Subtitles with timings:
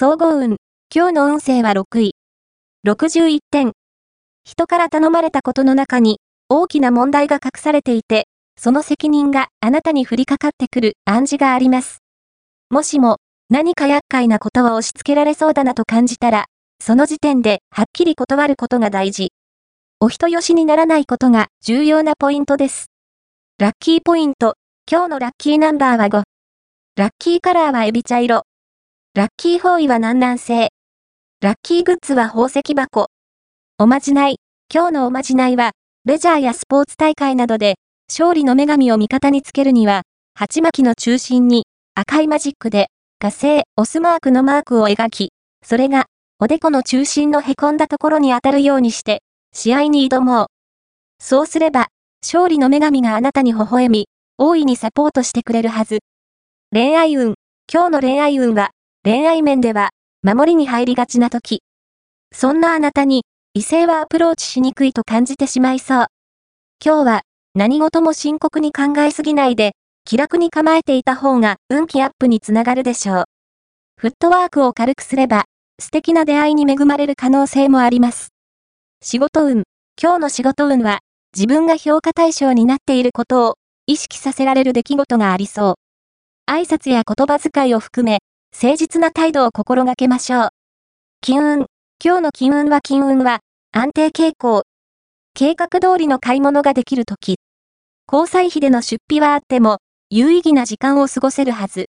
[0.00, 0.58] 総合運。
[0.94, 2.14] 今日の運勢は6位。
[2.86, 3.72] 61点。
[4.44, 11.98] 人から頼まれたことの中に大きな問題が隠されていて、その責任があなたに降りかかってくる暗示があります。
[12.70, 13.16] もしも
[13.50, 16.44] 何か厄介なことを押し付けられそうだなと感じたら、
[16.80, 19.32] その時点ではっきり断ることが大事。
[19.98, 22.86] お人よしにならないことが重要なポイントです。
[23.58, 24.54] ラッキーポイント。
[24.88, 26.22] 今日のラッキーナンバーは5。
[26.94, 28.47] ラッキーカラーはエビ茶色。
[29.18, 30.68] ラッキー方位は南南西。
[31.40, 33.08] ラッキーグッズは宝石箱。
[33.76, 34.36] おまじない。
[34.72, 35.72] 今日のおまじないは、
[36.04, 37.74] レジャーやスポーツ大会などで、
[38.08, 40.02] 勝利の女神を味方につけるには、
[40.36, 41.64] 鉢巻きの中心に、
[41.96, 45.30] 赤いマジックで、火星、オスマークのマークを描き、
[45.64, 46.06] それが、
[46.38, 49.22] おでこの中心の凹んだところに当たるようにして、
[49.52, 50.46] 試合に挑もう。
[51.18, 51.88] そうすれば、
[52.22, 55.98] 勝利の女神があなたに微笑み、大いにサポートしてくれるはず。
[56.72, 57.34] 恋愛運。
[57.72, 58.70] 今日の恋愛運は、
[59.04, 59.90] 恋愛面では、
[60.22, 61.62] 守りに入りがちな時。
[62.34, 66.06] そんなあなたに、異性はアプローチしにくいと感じてしまいそう。
[66.84, 67.22] 今日は、
[67.54, 69.72] 何事も深刻に考えすぎないで、
[70.04, 73.24] 気楽に構えていた方が運気アップにつながるでしょう。
[74.00, 75.44] フットワークを軽くすれば、
[75.80, 78.28] 素敵な出会いに恵まれる可能性もあります。
[79.00, 79.62] 仕事運。
[80.00, 80.98] 今日の仕事運は、
[81.34, 83.54] 自分が評価対象になっていることを
[83.86, 85.74] 意識させられる出来事がありそう。
[86.50, 88.18] 挨拶や言葉遣いを含め、
[88.52, 90.48] 誠実な態度を心がけましょう。
[91.20, 91.66] 金運。
[92.04, 93.38] 今日の金運は金運は、
[93.72, 94.64] 安定傾向。
[95.32, 97.36] 計画通りの買い物ができるとき。
[98.12, 99.78] 交際費での出費はあっても、
[100.10, 101.86] 有意義な時間を過ごせるはず。